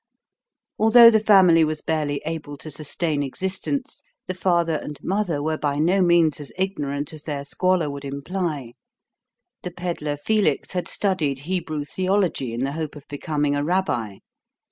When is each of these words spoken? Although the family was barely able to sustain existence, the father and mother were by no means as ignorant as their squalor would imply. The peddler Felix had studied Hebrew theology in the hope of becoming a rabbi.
Although 0.79 1.11
the 1.11 1.19
family 1.19 1.63
was 1.63 1.83
barely 1.83 2.23
able 2.25 2.57
to 2.57 2.71
sustain 2.71 3.21
existence, 3.21 4.01
the 4.25 4.33
father 4.33 4.77
and 4.77 4.97
mother 5.03 5.43
were 5.43 5.59
by 5.59 5.77
no 5.77 6.01
means 6.01 6.39
as 6.39 6.51
ignorant 6.57 7.13
as 7.13 7.21
their 7.21 7.43
squalor 7.45 7.87
would 7.87 8.03
imply. 8.03 8.73
The 9.61 9.69
peddler 9.69 10.17
Felix 10.17 10.71
had 10.71 10.87
studied 10.87 11.41
Hebrew 11.41 11.85
theology 11.85 12.51
in 12.51 12.63
the 12.63 12.71
hope 12.71 12.95
of 12.95 13.07
becoming 13.09 13.55
a 13.55 13.63
rabbi. 13.63 14.17